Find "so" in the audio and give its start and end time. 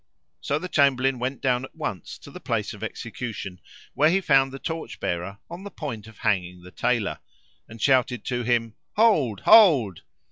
0.39-0.57